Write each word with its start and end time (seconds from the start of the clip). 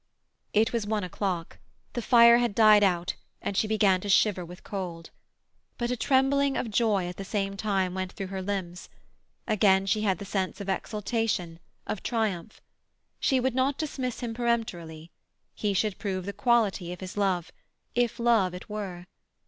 It 0.51 0.73
was 0.73 0.87
one 0.87 1.03
o'clock; 1.03 1.59
the 1.93 2.01
fire 2.01 2.39
had 2.39 2.55
died 2.55 2.83
out 2.83 3.13
and 3.39 3.55
she 3.55 3.67
began 3.67 4.01
to 4.01 4.09
shiver 4.09 4.43
with 4.43 4.63
cold. 4.63 5.11
But 5.77 5.91
a 5.91 5.95
trembling 5.95 6.57
of 6.57 6.71
joy 6.71 7.05
at 7.07 7.17
the 7.17 7.23
same 7.23 7.55
time 7.55 7.93
went 7.93 8.13
through 8.13 8.25
her 8.33 8.41
limbs; 8.41 8.89
again 9.47 9.85
she 9.85 10.01
had 10.01 10.17
the 10.17 10.25
sense 10.25 10.59
of 10.59 10.69
exultation, 10.69 11.59
of 11.85 12.01
triumph. 12.01 12.61
She 13.19 13.39
would 13.39 13.53
not 13.53 13.77
dismiss 13.77 14.21
him 14.21 14.33
peremptorily. 14.33 15.11
He 15.53 15.71
should 15.75 15.99
prove 15.99 16.25
the 16.25 16.33
quality 16.33 16.91
of 16.91 16.99
his 16.99 17.15
love, 17.15 17.51
if 17.93 18.19
love 18.19 18.55
it 18.55 18.67
were. 18.67 19.05